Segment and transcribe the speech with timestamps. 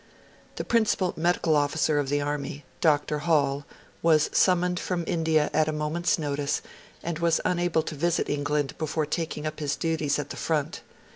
[0.55, 3.19] The principal medical officer of the Army, Dr.
[3.19, 3.67] Hall,
[4.01, 6.63] was summoned from India at a moment's notice,
[7.03, 10.81] and was unable to visit England before taking up his duties at the front.